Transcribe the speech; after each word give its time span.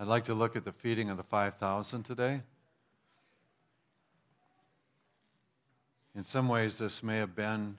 I'd 0.00 0.06
like 0.06 0.26
to 0.26 0.34
look 0.34 0.54
at 0.54 0.64
the 0.64 0.70
feeding 0.70 1.10
of 1.10 1.16
the 1.16 1.24
5,000 1.24 2.04
today. 2.04 2.40
In 6.14 6.22
some 6.22 6.48
ways, 6.48 6.78
this 6.78 7.02
may 7.02 7.16
have 7.16 7.34
been, 7.34 7.76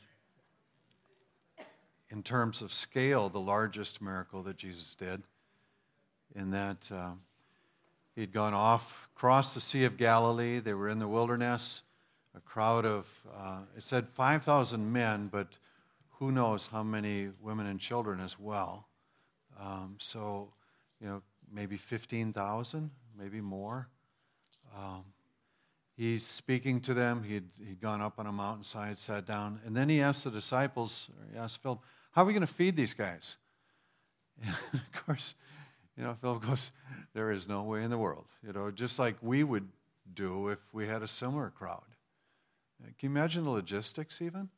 in 2.09 2.21
terms 2.21 2.61
of 2.61 2.73
scale, 2.73 3.29
the 3.29 3.39
largest 3.39 4.01
miracle 4.01 4.43
that 4.43 4.57
Jesus 4.57 4.95
did, 4.95 5.23
in 6.35 6.51
that 6.51 6.91
uh, 6.91 7.11
he'd 8.15 8.33
gone 8.33 8.53
off, 8.53 9.07
crossed 9.15 9.53
the 9.55 9.61
Sea 9.61 9.85
of 9.85 9.95
Galilee. 9.95 10.59
They 10.59 10.73
were 10.73 10.89
in 10.89 10.99
the 10.99 11.07
wilderness. 11.07 11.83
A 12.35 12.41
crowd 12.41 12.85
of, 12.85 13.09
uh, 13.33 13.59
it 13.77 13.85
said 13.85 14.09
5,000 14.09 14.91
men, 14.91 15.29
but 15.31 15.47
who 16.17 16.33
knows 16.33 16.67
how 16.69 16.83
many 16.83 17.29
women 17.41 17.65
and 17.65 17.79
children 17.79 18.19
as 18.19 18.37
well. 18.37 18.87
Um, 19.57 19.95
so, 19.99 20.49
you 20.99 21.07
know, 21.07 21.21
maybe 21.51 21.77
15,000, 21.77 22.91
maybe 23.17 23.41
more. 23.41 23.89
Um, 24.77 25.03
he's 25.95 26.25
speaking 26.25 26.79
to 26.81 26.93
them. 26.93 27.23
He'd, 27.23 27.49
he'd 27.65 27.81
gone 27.81 28.01
up 28.01 28.19
on 28.19 28.27
a 28.27 28.31
mountainside, 28.31 28.99
sat 28.99 29.25
down, 29.25 29.59
and 29.65 29.75
then 29.75 29.89
he 29.89 30.01
asked 30.01 30.23
the 30.23 30.31
disciples, 30.31 31.09
he 31.31 31.37
asked 31.37 31.61
Philip, 31.61 31.79
How 32.11 32.23
are 32.23 32.25
we 32.25 32.33
going 32.33 32.41
to 32.41 32.47
feed 32.47 32.75
these 32.75 32.93
guys? 32.93 33.35
And 34.41 34.55
of 34.73 35.05
course, 35.05 35.35
you 35.97 36.03
know, 36.03 36.15
Philip 36.21 36.45
goes, 36.45 36.71
There 37.13 37.31
is 37.31 37.47
no 37.47 37.63
way 37.63 37.83
in 37.83 37.89
the 37.89 37.97
world. 37.97 38.25
You 38.45 38.53
know, 38.53 38.71
just 38.71 38.99
like 38.99 39.15
we 39.21 39.43
would 39.43 39.67
do 40.13 40.49
if 40.49 40.59
we 40.71 40.87
had 40.87 41.03
a 41.03 41.07
similar 41.07 41.49
crowd. 41.49 41.83
Can 42.97 43.09
you 43.11 43.17
imagine 43.17 43.43
the 43.43 43.49
logistics 43.49 44.21
even? 44.21 44.49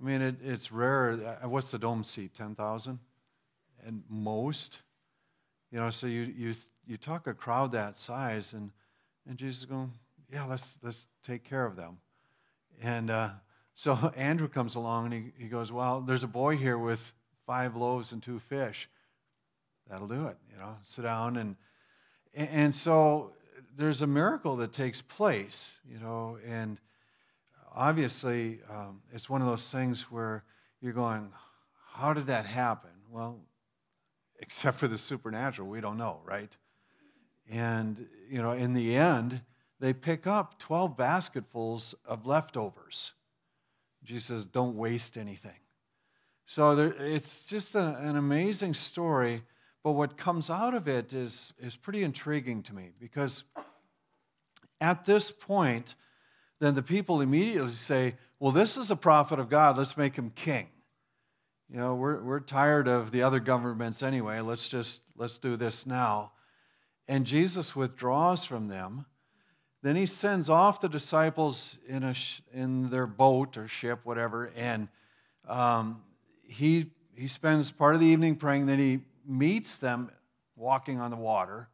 I 0.00 0.04
mean, 0.04 0.22
it, 0.22 0.36
it's 0.42 0.72
rare. 0.72 1.38
Uh, 1.42 1.48
what's 1.48 1.70
the 1.70 1.78
dome 1.78 2.04
seat? 2.04 2.34
10,000? 2.34 2.98
And 3.86 4.02
most? 4.08 4.80
You 5.74 5.80
know, 5.80 5.90
so 5.90 6.06
you, 6.06 6.32
you, 6.38 6.54
you 6.86 6.96
talk 6.96 7.26
a 7.26 7.34
crowd 7.34 7.72
that 7.72 7.98
size, 7.98 8.52
and, 8.52 8.70
and 9.28 9.36
Jesus 9.36 9.62
is 9.62 9.64
going, 9.64 9.90
yeah, 10.32 10.44
let's, 10.44 10.78
let's 10.84 11.08
take 11.26 11.42
care 11.42 11.66
of 11.66 11.74
them. 11.74 11.98
And 12.80 13.10
uh, 13.10 13.30
so 13.74 13.94
Andrew 14.16 14.46
comes 14.46 14.76
along 14.76 15.06
and 15.06 15.32
he, 15.36 15.42
he 15.42 15.48
goes, 15.48 15.72
well, 15.72 16.00
there's 16.00 16.22
a 16.22 16.28
boy 16.28 16.56
here 16.56 16.78
with 16.78 17.12
five 17.44 17.74
loaves 17.74 18.12
and 18.12 18.22
two 18.22 18.38
fish. 18.38 18.88
That'll 19.90 20.06
do 20.06 20.28
it, 20.28 20.36
you 20.48 20.56
know, 20.60 20.76
sit 20.84 21.02
down. 21.02 21.38
And, 21.38 21.56
and 22.34 22.72
so 22.72 23.32
there's 23.76 24.00
a 24.00 24.06
miracle 24.06 24.54
that 24.58 24.72
takes 24.72 25.02
place, 25.02 25.76
you 25.90 25.98
know, 25.98 26.38
and 26.46 26.78
obviously 27.74 28.60
um, 28.70 29.02
it's 29.12 29.28
one 29.28 29.40
of 29.42 29.48
those 29.48 29.68
things 29.72 30.02
where 30.02 30.44
you're 30.80 30.92
going, 30.92 31.32
how 31.94 32.12
did 32.12 32.28
that 32.28 32.46
happen? 32.46 32.90
Well, 33.10 33.40
except 34.44 34.78
for 34.78 34.88
the 34.88 34.98
supernatural. 34.98 35.68
We 35.68 35.80
don't 35.80 35.96
know, 35.96 36.20
right? 36.22 36.54
And, 37.50 38.06
you 38.28 38.42
know, 38.42 38.52
in 38.52 38.74
the 38.74 38.94
end, 38.94 39.40
they 39.80 39.94
pick 39.94 40.26
up 40.26 40.58
12 40.58 40.98
basketfuls 40.98 41.94
of 42.04 42.26
leftovers. 42.26 43.12
Jesus 44.04 44.26
says, 44.26 44.44
don't 44.44 44.76
waste 44.76 45.16
anything. 45.16 45.58
So 46.44 46.74
there, 46.76 46.94
it's 46.98 47.44
just 47.44 47.74
a, 47.74 47.96
an 47.96 48.16
amazing 48.16 48.74
story, 48.74 49.42
but 49.82 49.92
what 49.92 50.18
comes 50.18 50.50
out 50.50 50.74
of 50.74 50.88
it 50.88 51.14
is, 51.14 51.54
is 51.58 51.74
pretty 51.74 52.02
intriguing 52.02 52.62
to 52.64 52.74
me 52.74 52.90
because 53.00 53.44
at 54.78 55.06
this 55.06 55.30
point, 55.30 55.94
then 56.60 56.74
the 56.74 56.82
people 56.82 57.22
immediately 57.22 57.72
say, 57.72 58.16
Well, 58.38 58.52
this 58.52 58.76
is 58.76 58.90
a 58.90 58.96
prophet 58.96 59.38
of 59.38 59.48
God, 59.48 59.78
let's 59.78 59.96
make 59.96 60.16
him 60.16 60.30
king. 60.34 60.68
You 61.74 61.80
know, 61.80 61.96
we're, 61.96 62.22
we're 62.22 62.38
tired 62.38 62.86
of 62.86 63.10
the 63.10 63.22
other 63.22 63.40
governments 63.40 64.00
anyway. 64.00 64.38
Let's 64.38 64.68
just, 64.68 65.00
let's 65.16 65.38
do 65.38 65.56
this 65.56 65.86
now. 65.86 66.30
And 67.08 67.26
Jesus 67.26 67.74
withdraws 67.74 68.44
from 68.44 68.68
them. 68.68 69.06
Then 69.82 69.96
he 69.96 70.06
sends 70.06 70.48
off 70.48 70.80
the 70.80 70.88
disciples 70.88 71.76
in, 71.88 72.04
a, 72.04 72.14
in 72.52 72.90
their 72.90 73.08
boat 73.08 73.56
or 73.56 73.66
ship, 73.66 73.98
whatever, 74.04 74.52
and 74.54 74.86
um, 75.48 76.00
he, 76.44 76.92
he 77.16 77.26
spends 77.26 77.72
part 77.72 77.96
of 77.96 78.00
the 78.00 78.06
evening 78.06 78.36
praying. 78.36 78.66
Then 78.66 78.78
he 78.78 79.00
meets 79.26 79.76
them 79.76 80.12
walking 80.54 81.00
on 81.00 81.10
the 81.10 81.16
water. 81.16 81.68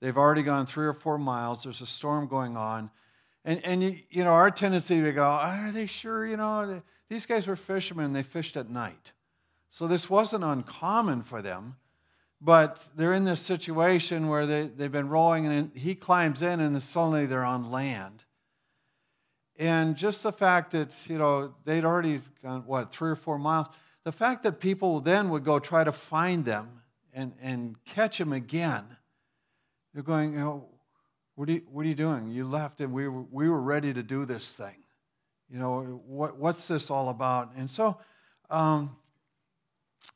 They've 0.00 0.18
already 0.18 0.42
gone 0.42 0.66
three 0.66 0.86
or 0.88 0.94
four 0.94 1.16
miles. 1.16 1.62
There's 1.62 1.80
a 1.80 1.86
storm 1.86 2.26
going 2.26 2.56
on. 2.56 2.90
And, 3.44 3.64
and 3.64 3.84
you, 3.84 3.98
you 4.10 4.24
know, 4.24 4.32
our 4.32 4.50
tendency 4.50 5.00
to 5.00 5.12
go, 5.12 5.22
are 5.22 5.70
they 5.70 5.86
sure? 5.86 6.26
You 6.26 6.38
know, 6.38 6.82
these 7.08 7.24
guys 7.24 7.46
were 7.46 7.54
fishermen. 7.54 8.12
They 8.12 8.24
fished 8.24 8.56
at 8.56 8.68
night. 8.68 9.12
So 9.70 9.86
this 9.86 10.08
wasn't 10.08 10.44
uncommon 10.44 11.22
for 11.22 11.42
them, 11.42 11.76
but 12.40 12.80
they're 12.96 13.12
in 13.12 13.24
this 13.24 13.40
situation 13.40 14.28
where 14.28 14.46
they, 14.46 14.66
they've 14.66 14.92
been 14.92 15.08
rowing 15.08 15.46
and 15.46 15.70
he 15.74 15.94
climbs 15.94 16.42
in 16.42 16.60
and 16.60 16.80
suddenly 16.82 17.26
they're 17.26 17.44
on 17.44 17.70
land. 17.70 18.24
And 19.58 19.96
just 19.96 20.22
the 20.22 20.32
fact 20.32 20.70
that, 20.70 20.90
you 21.06 21.18
know, 21.18 21.54
they'd 21.64 21.84
already 21.84 22.20
gone, 22.42 22.62
what, 22.64 22.92
three 22.92 23.10
or 23.10 23.16
four 23.16 23.38
miles, 23.38 23.66
the 24.04 24.12
fact 24.12 24.44
that 24.44 24.60
people 24.60 25.00
then 25.00 25.30
would 25.30 25.44
go 25.44 25.58
try 25.58 25.82
to 25.82 25.92
find 25.92 26.44
them 26.44 26.80
and, 27.12 27.32
and 27.42 27.76
catch 27.84 28.18
them 28.18 28.32
again, 28.32 28.84
they're 29.92 30.04
going, 30.04 30.32
you 30.32 30.38
know, 30.38 30.68
what 31.34 31.48
are 31.48 31.52
you, 31.52 31.62
what 31.70 31.84
are 31.84 31.88
you 31.88 31.94
doing? 31.94 32.28
You 32.28 32.46
left 32.46 32.80
and 32.80 32.92
we 32.92 33.08
were, 33.08 33.22
we 33.22 33.48
were 33.48 33.60
ready 33.60 33.92
to 33.92 34.02
do 34.02 34.24
this 34.24 34.52
thing. 34.52 34.76
You 35.50 35.58
know, 35.58 36.02
what, 36.06 36.36
what's 36.36 36.68
this 36.68 36.90
all 36.90 37.08
about? 37.08 37.52
And 37.56 37.70
so, 37.70 37.98
um, 38.50 38.96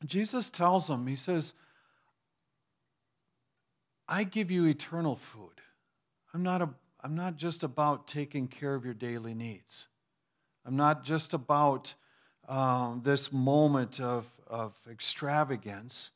Jesus 0.05 0.49
tells 0.49 0.87
them, 0.87 1.07
He 1.07 1.15
says, 1.15 1.53
I 4.07 4.23
give 4.23 4.51
you 4.51 4.65
eternal 4.65 5.15
food. 5.15 5.61
I'm 6.33 6.43
not, 6.43 6.61
a, 6.61 6.69
I'm 7.01 7.15
not 7.15 7.37
just 7.37 7.63
about 7.63 8.07
taking 8.07 8.47
care 8.47 8.75
of 8.75 8.85
your 8.85 8.93
daily 8.93 9.33
needs. 9.33 9.87
I'm 10.65 10.75
not 10.75 11.03
just 11.03 11.33
about 11.33 11.93
um, 12.47 13.01
this 13.03 13.31
moment 13.31 13.99
of, 13.99 14.29
of 14.47 14.75
extravagance. 14.89 16.09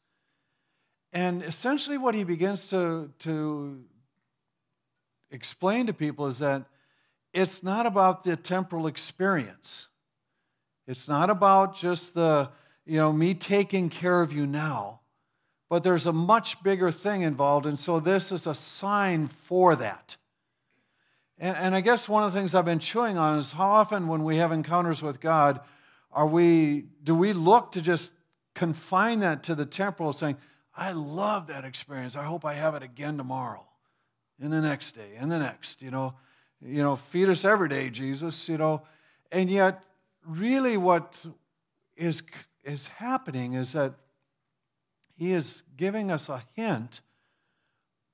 And 1.14 1.42
essentially, 1.44 1.98
what 1.98 2.16
he 2.16 2.24
begins 2.24 2.68
to, 2.70 3.12
to 3.20 3.84
explain 5.32 5.88
to 5.88 5.94
people 5.94 6.28
is 6.28 6.40
that 6.40 6.66
it's 7.34 7.64
not 7.64 7.86
about 7.86 8.24
the 8.24 8.36
temporal 8.36 8.88
experience. 8.88 9.88
It's 10.88 11.08
not 11.08 11.30
about 11.30 11.76
just 11.76 12.14
the, 12.14 12.50
you 12.88 12.98
know, 12.98 13.12
me 13.12 13.34
taking 13.34 13.90
care 13.90 14.22
of 14.22 14.32
you 14.32 14.48
now. 14.48 15.02
But 15.70 15.84
there's 15.84 16.06
a 16.06 16.14
much 16.14 16.64
bigger 16.64 16.92
thing 16.92 17.24
involved, 17.24 17.66
and 17.66 17.78
so 17.78 18.00
this 18.00 18.32
is 18.32 18.48
a 18.48 18.56
sign 18.56 19.28
for 19.28 19.76
that. 19.76 20.16
And, 21.38 21.58
and 21.58 21.76
I 21.76 21.82
guess 21.82 22.08
one 22.08 22.24
of 22.24 22.34
the 22.34 22.40
things 22.40 22.56
I've 22.56 22.66
been 22.66 22.80
chewing 22.80 23.18
on 23.18 23.38
is 23.38 23.52
how 23.52 23.68
often 23.68 24.08
when 24.08 24.24
we 24.24 24.38
have 24.38 24.54
encounters 24.54 25.04
with 25.04 25.20
God, 25.20 25.60
are 26.12 26.26
we, 26.26 26.86
do 27.04 27.14
we 27.14 27.34
look 27.34 27.74
to 27.74 27.82
just 27.82 28.12
confine 28.56 29.20
that 29.20 29.44
to 29.44 29.56
the 29.56 29.66
temporal, 29.66 30.14
saying, 30.14 30.38
I 30.76 30.94
love 30.94 31.48
that 31.48 31.66
experience. 31.66 32.16
I 32.16 32.24
hope 32.24 32.46
I 32.46 32.54
have 32.54 32.74
it 32.76 32.84
again 32.84 33.18
tomorrow, 33.18 33.66
and 34.40 34.54
the 34.54 34.62
next 34.62 34.94
day, 34.94 35.16
and 35.18 35.30
the 35.32 35.40
next, 35.40 35.82
you 35.82 35.92
know. 35.92 36.14
You 36.60 36.82
know, 36.82 36.96
feed 36.96 37.30
us 37.30 37.46
every 37.46 37.70
day, 37.70 37.92
Jesus, 37.92 38.50
you 38.50 38.58
know. 38.58 38.82
And 39.32 39.48
yet, 39.48 39.84
really, 40.26 40.76
what 40.76 41.14
is 41.96 42.24
is 42.68 42.88
happening 42.88 43.54
is 43.54 43.74
that 43.74 43.94
he 45.16 45.32
is 45.32 45.64
giving 45.76 46.12
us 46.12 46.30
a 46.30 46.44
hint 46.56 47.02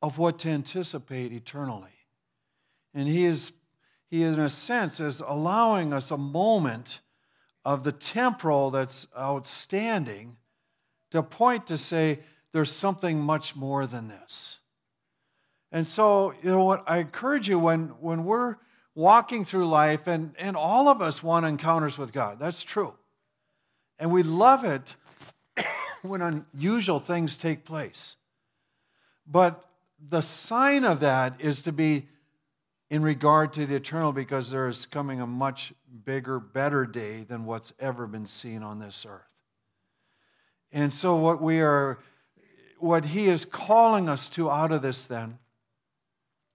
of 0.01 0.17
what 0.17 0.39
to 0.39 0.49
anticipate 0.49 1.33
eternally. 1.33 1.89
And 2.93 3.07
he 3.07 3.25
is, 3.25 3.51
he 4.09 4.23
in 4.23 4.39
a 4.39 4.49
sense, 4.49 4.99
is 4.99 5.19
allowing 5.19 5.91
us 5.91 6.11
a 6.11 6.17
moment 6.17 7.01
of 7.65 7.83
the 7.83 7.91
temporal 7.91 8.69
that's 8.69 9.07
outstanding 9.17 10.37
to 11.11 11.23
point 11.23 11.67
to 11.67 11.77
say 11.77 12.19
there's 12.51 12.71
something 12.71 13.19
much 13.19 13.55
more 13.55 13.87
than 13.87 14.07
this. 14.07 14.59
And 15.71 15.87
so, 15.87 16.33
you 16.43 16.51
know 16.51 16.63
what, 16.63 16.83
I 16.85 16.97
encourage 16.97 17.49
you 17.49 17.57
when, 17.57 17.87
when 17.99 18.25
we're 18.25 18.57
walking 18.93 19.43
through 19.43 19.67
life, 19.67 20.05
and, 20.05 20.35
and 20.37 20.55
all 20.55 20.87
of 20.87 21.01
us 21.01 21.23
want 21.23 21.47
encounters 21.47 21.97
with 21.97 22.13
God, 22.13 22.37
that's 22.39 22.61
true. 22.61 22.93
And 23.99 24.11
we 24.11 24.23
love 24.23 24.63
it 24.63 24.81
when 26.01 26.21
unusual 26.21 26.99
things 26.99 27.37
take 27.37 27.65
place. 27.65 28.15
But 29.25 29.63
the 29.99 30.21
sign 30.21 30.83
of 30.83 30.99
that 30.99 31.39
is 31.39 31.61
to 31.63 31.71
be 31.71 32.07
in 32.89 33.01
regard 33.01 33.53
to 33.53 33.65
the 33.65 33.75
eternal 33.75 34.11
because 34.11 34.51
there 34.51 34.67
is 34.67 34.85
coming 34.85 35.19
a 35.19 35.27
much 35.27 35.73
bigger, 36.05 36.39
better 36.39 36.85
day 36.85 37.23
than 37.23 37.45
what's 37.45 37.73
ever 37.79 38.05
been 38.05 38.25
seen 38.25 38.61
on 38.61 38.79
this 38.79 39.05
earth. 39.07 39.21
And 40.71 40.93
so, 40.93 41.15
what 41.15 41.41
we 41.41 41.61
are, 41.61 41.99
what 42.79 43.05
he 43.05 43.27
is 43.27 43.45
calling 43.45 44.09
us 44.09 44.27
to 44.29 44.49
out 44.49 44.71
of 44.71 44.81
this 44.81 45.05
then 45.05 45.39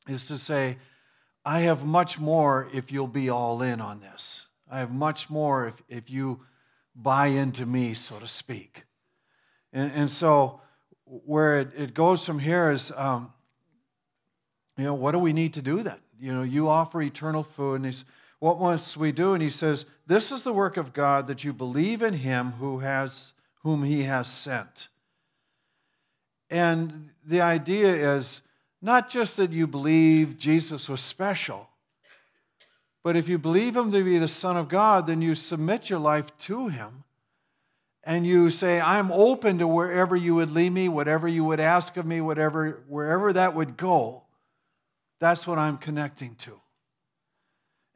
is 0.09 0.27
to 0.27 0.39
say, 0.39 0.79
I 1.45 1.61
have 1.61 1.85
much 1.85 2.19
more 2.19 2.69
if 2.73 2.93
you'll 2.93 3.07
be 3.07 3.31
all 3.31 3.63
in 3.63 3.81
on 3.81 4.01
this. 4.01 4.47
I 4.71 4.81
have 4.81 4.93
much 4.93 5.31
more 5.31 5.69
if, 5.69 5.75
if 5.89 6.11
you 6.11 6.41
buy 7.01 7.29
into 7.29 7.65
me, 7.65 7.95
so 7.95 8.19
to 8.19 8.27
speak. 8.27 8.85
And, 9.73 9.93
and 9.95 10.11
so, 10.11 10.61
where 11.05 11.61
it, 11.61 11.69
it 11.77 11.95
goes 11.95 12.27
from 12.27 12.39
here 12.39 12.71
is 12.71 12.93
um, 12.97 13.33
you 14.79 14.85
know, 14.85 14.95
what 14.95 15.13
do 15.13 15.19
we 15.19 15.33
need 15.33 15.55
to 15.55 15.63
do 15.63 15.83
then? 15.83 15.99
You 16.21 16.33
know, 16.35 16.43
you 16.43 16.69
offer 16.69 17.03
eternal 17.03 17.43
food. 17.43 17.77
And 17.77 17.87
he's, 17.87 18.05
what 18.39 18.61
must 18.61 18.97
we 18.97 19.11
do? 19.11 19.35
And 19.35 19.43
he 19.43 19.51
says, 19.51 19.85
This 20.07 20.31
is 20.31 20.45
the 20.45 20.53
work 20.53 20.77
of 20.77 20.93
God 20.93 21.27
that 21.27 21.43
you 21.43 21.53
believe 21.53 22.01
in 22.01 22.15
him 22.15 22.53
who 22.53 22.79
has, 22.79 23.33
whom 23.63 23.83
he 23.83 24.05
has 24.05 24.29
sent. 24.29 24.89
And 26.49 27.11
the 27.27 27.41
idea 27.41 28.15
is 28.17 28.41
not 28.81 29.11
just 29.11 29.37
that 29.37 29.53
you 29.53 29.67
believe 29.67 30.39
Jesus 30.39 30.89
was 30.89 31.01
special, 31.01 31.69
but 33.09 33.17
if 33.17 33.27
you 33.27 33.39
believe 33.39 33.75
him 33.75 33.91
to 33.91 34.05
be 34.05 34.19
the 34.19 34.29
Son 34.29 34.59
of 34.59 34.69
God, 34.69 35.07
then 35.07 35.23
you 35.23 35.35
submit 35.35 35.89
your 35.89 35.99
life 35.99 36.27
to 36.41 36.69
him 36.69 37.05
and 38.05 38.27
you 38.27 38.51
say, 38.51 38.83
I'm 38.83 39.11
open 39.11 39.57
to 39.61 39.67
wherever 39.67 40.15
you 40.15 40.35
would 40.35 40.51
lead 40.51 40.75
me, 40.75 40.91
whatever 40.91 41.27
you 41.27 41.43
would 41.45 41.59
ask 41.59 41.97
of 41.97 42.05
me, 42.05 42.21
whatever, 42.21 42.83
wherever 42.87 43.33
that 43.33 43.55
would 43.55 43.79
go. 43.79 44.25
That's 45.21 45.47
what 45.47 45.57
I'm 45.57 45.79
connecting 45.79 46.35
to. 46.35 46.61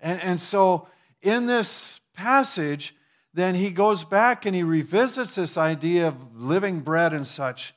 And, 0.01 0.19
and 0.23 0.41
so 0.41 0.89
in 1.21 1.45
this 1.45 2.01
passage, 2.15 2.95
then 3.35 3.55
he 3.55 3.69
goes 3.69 4.05
back 4.05 4.47
and 4.47 4.57
he 4.57 4.63
revisits 4.63 5.35
this 5.35 5.59
idea 5.59 6.09
of 6.09 6.35
living 6.35 6.81
bread 6.81 7.13
and 7.13 7.27
such. 7.27 7.75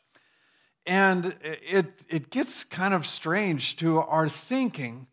And 0.86 1.36
it, 1.44 2.02
it 2.08 2.30
gets 2.30 2.64
kind 2.64 2.94
of 2.94 3.06
strange 3.06 3.76
to 3.76 4.00
our 4.00 4.30
thinking, 4.30 5.08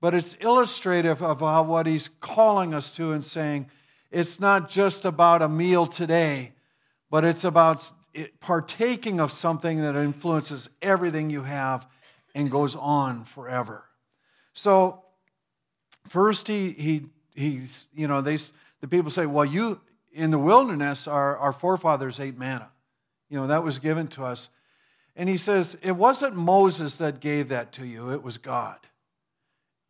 but 0.00 0.14
it's 0.14 0.36
illustrative 0.40 1.22
of 1.22 1.40
how, 1.40 1.62
what 1.62 1.86
he's 1.86 2.08
calling 2.20 2.74
us 2.74 2.92
to 2.92 3.12
and 3.12 3.24
saying 3.24 3.68
it's 4.10 4.40
not 4.40 4.70
just 4.70 5.04
about 5.04 5.42
a 5.42 5.48
meal 5.48 5.86
today, 5.86 6.52
but 7.10 7.24
it's 7.24 7.44
about 7.44 7.90
partaking 8.40 9.20
of 9.20 9.30
something 9.30 9.80
that 9.82 9.94
influences 9.94 10.68
everything 10.82 11.30
you 11.30 11.42
have 11.42 11.86
and 12.34 12.50
goes 12.50 12.74
on 12.74 13.24
forever. 13.24 13.84
So, 14.52 15.04
first, 16.08 16.48
he, 16.48 16.70
he, 16.70 17.02
he 17.34 17.62
you 17.94 18.08
know, 18.08 18.20
they, 18.20 18.38
the 18.80 18.88
people 18.88 19.10
say, 19.10 19.26
well, 19.26 19.44
you, 19.44 19.80
in 20.12 20.30
the 20.30 20.38
wilderness, 20.38 21.06
our, 21.06 21.36
our 21.38 21.52
forefathers 21.52 22.18
ate 22.18 22.36
manna. 22.36 22.70
You 23.28 23.36
know, 23.36 23.46
that 23.46 23.62
was 23.62 23.78
given 23.78 24.08
to 24.08 24.24
us. 24.24 24.48
And 25.14 25.28
he 25.28 25.36
says, 25.36 25.76
It 25.82 25.92
wasn't 25.92 26.34
Moses 26.34 26.96
that 26.96 27.20
gave 27.20 27.48
that 27.48 27.72
to 27.72 27.86
you, 27.86 28.10
it 28.10 28.22
was 28.22 28.38
God. 28.38 28.78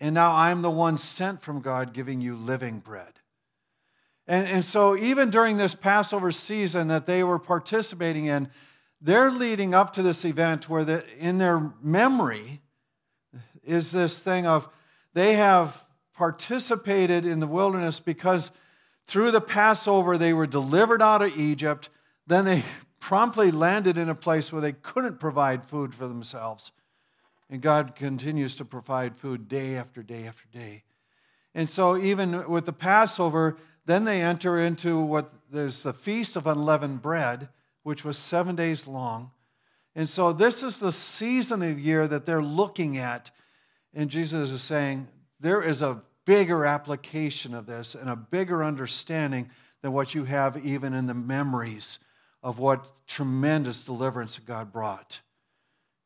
And 0.01 0.15
now 0.15 0.35
I'm 0.35 0.63
the 0.63 0.71
one 0.71 0.97
sent 0.97 1.43
from 1.43 1.61
God 1.61 1.93
giving 1.93 2.21
you 2.21 2.35
living 2.35 2.79
bread. 2.79 3.13
And, 4.27 4.47
and 4.49 4.65
so, 4.65 4.97
even 4.97 5.31
during 5.31 5.57
this 5.57 5.75
Passover 5.75 6.33
season 6.33 6.89
that 6.89 7.05
they 7.05 7.23
were 7.23 7.39
participating 7.39 8.27
in, 8.27 8.49
they're 9.01 9.31
leading 9.31 9.75
up 9.75 9.93
to 9.95 10.03
this 10.03 10.25
event 10.25 10.69
where 10.69 10.85
the, 10.85 11.05
in 11.19 11.39
their 11.39 11.73
memory 11.83 12.61
is 13.63 13.91
this 13.91 14.21
thing 14.21 14.47
of 14.47 14.69
they 15.15 15.35
have 15.35 15.85
participated 16.15 17.25
in 17.25 17.41
the 17.41 17.47
wilderness 17.47 17.99
because 17.99 18.51
through 19.07 19.31
the 19.31 19.41
Passover 19.41 20.17
they 20.17 20.33
were 20.33 20.47
delivered 20.47 21.03
out 21.03 21.23
of 21.23 21.37
Egypt. 21.37 21.89
Then 22.27 22.45
they 22.45 22.65
promptly 23.01 23.51
landed 23.51 23.97
in 23.97 24.09
a 24.09 24.15
place 24.15 24.53
where 24.53 24.63
they 24.63 24.73
couldn't 24.73 25.19
provide 25.19 25.65
food 25.65 25.95
for 25.95 26.07
themselves. 26.07 26.71
And 27.51 27.61
God 27.61 27.97
continues 27.97 28.57
to 28.57 28.65
provide 28.65 29.17
food 29.17 29.49
day 29.49 29.77
after 29.77 30.03
day 30.03 30.27
after 30.27 30.47
day. 30.53 30.85
And 31.55 31.69
so, 31.69 31.97
even 31.97 32.49
with 32.49 32.65
the 32.65 32.73
Passover, 32.73 33.57
then 33.87 34.05
they 34.05 34.23
enter 34.23 34.59
into 34.59 35.01
what 35.01 35.33
is 35.53 35.83
the 35.83 35.93
Feast 35.93 36.37
of 36.37 36.47
Unleavened 36.47 37.03
Bread, 37.03 37.49
which 37.83 38.05
was 38.05 38.17
seven 38.17 38.55
days 38.55 38.87
long. 38.87 39.33
And 39.97 40.09
so, 40.09 40.33
this 40.33 40.63
is 40.63 40.79
the 40.79 40.93
season 40.93 41.63
of 41.63 41.81
year 41.81 42.07
that 42.07 42.25
they're 42.25 42.41
looking 42.41 42.97
at. 42.97 43.33
And 43.93 44.09
Jesus 44.09 44.53
is 44.53 44.63
saying, 44.63 45.09
there 45.41 45.63
is 45.63 45.83
a 45.83 46.03
bigger 46.27 46.65
application 46.65 47.55
of 47.55 47.67
this 47.67 47.97
and 47.97 48.09
a 48.09 48.15
bigger 48.15 48.63
understanding 48.63 49.51
than 49.83 49.93
what 49.93 50.15
you 50.15 50.25
have 50.25 50.65
even 50.65 50.93
in 50.93 51.07
the 51.07 51.15
memories 51.15 51.99
of 52.43 52.59
what 52.59 52.87
tremendous 53.07 53.85
deliverance 53.85 54.39
God 54.39 54.73
brought. 54.73 55.21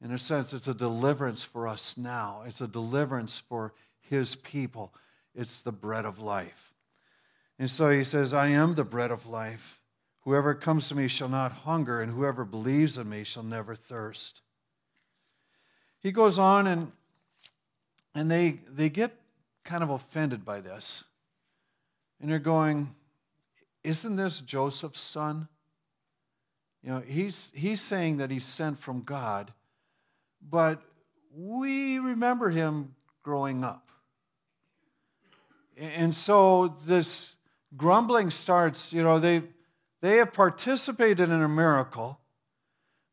In 0.05 0.13
a 0.13 0.19
sense, 0.19 0.53
it's 0.53 0.69
a 0.69 0.75
deliverance 0.75 1.43
for 1.43 1.67
us 1.67 1.97
now, 1.97 2.43
it's 2.47 2.61
a 2.61 2.69
deliverance 2.69 3.39
for 3.39 3.73
His 4.01 4.37
people. 4.37 4.93
It's 5.35 5.63
the 5.63 5.73
bread 5.73 6.05
of 6.05 6.21
life. 6.21 6.75
And 7.59 7.71
so 7.71 7.91
he 7.91 8.05
says, 8.05 8.33
I 8.33 8.49
am 8.49 8.75
the 8.75 8.85
bread 8.85 9.11
of 9.11 9.27
life. 9.27 9.81
Whoever 10.21 10.55
comes 10.55 10.89
to 10.89 10.95
me 10.95 11.09
shall 11.09 11.29
not 11.29 11.53
hunger, 11.53 12.01
and 12.01 12.13
whoever 12.13 12.45
believes 12.45 12.99
in 12.99 13.09
me 13.09 13.25
shall 13.25 13.43
never 13.43 13.75
thirst. 13.75 14.43
He 16.01 16.13
goes 16.13 16.39
on, 16.39 16.67
and, 16.67 16.93
and 18.15 18.31
they, 18.31 18.61
they 18.69 18.91
get 18.91 19.13
kind 19.65 19.83
of 19.83 19.91
offended 19.91 20.45
by 20.45 20.61
this. 20.61 21.05
And 22.21 22.31
they're 22.31 22.39
going, 22.39 22.95
Isn't 23.83 24.17
this 24.17 24.41
Joseph's 24.41 25.01
son? 25.01 25.49
You 26.83 26.91
know, 26.91 27.01
he's, 27.01 27.51
he's 27.55 27.81
saying 27.81 28.19
that 28.19 28.31
he's 28.31 28.45
sent 28.45 28.79
from 28.79 29.03
God, 29.03 29.53
but 30.49 30.83
we 31.35 31.99
remember 31.99 32.51
him 32.51 32.95
growing 33.23 33.65
up. 33.65 33.89
And 35.77 36.15
so 36.15 36.77
this 36.87 37.35
grumbling 37.77 38.31
starts, 38.31 38.93
you 38.93 39.03
know, 39.03 39.19
they, 39.19 39.43
they 40.01 40.19
have 40.19 40.33
participated 40.33 41.31
in 41.31 41.43
a 41.43 41.49
miracle, 41.49 42.21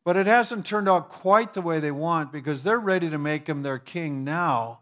but 0.03 0.17
it 0.17 0.27
hasn't 0.27 0.65
turned 0.65 0.89
out 0.89 1.09
quite 1.09 1.53
the 1.53 1.61
way 1.61 1.79
they 1.79 1.91
want 1.91 2.31
because 2.31 2.63
they're 2.63 2.79
ready 2.79 3.09
to 3.09 3.17
make 3.17 3.47
him 3.47 3.63
their 3.63 3.79
king 3.79 4.23
now. 4.23 4.79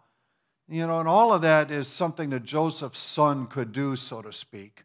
You 0.67 0.85
know, 0.85 0.99
and 0.99 1.09
all 1.09 1.33
of 1.33 1.41
that 1.41 1.71
is 1.71 1.87
something 1.87 2.29
that 2.29 2.43
Joseph's 2.43 2.99
son 2.99 3.47
could 3.47 3.71
do, 3.71 3.95
so 3.95 4.21
to 4.21 4.31
speak. 4.31 4.83